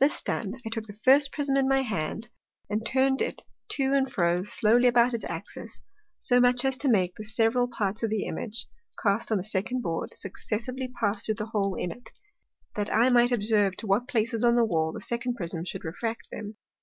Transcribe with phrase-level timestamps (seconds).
[0.00, 2.28] This done, I took the first Prism in my Hand,
[2.68, 5.80] and turn'd it to and fro slowly about its Axis,
[6.20, 8.66] so much as to make the several parts of the Image,
[9.02, 12.10] cast on the second Board, successively pass through the hole in it,
[12.76, 16.28] that I might observe to what places on the Wall the second Prism would refract
[16.30, 16.56] them.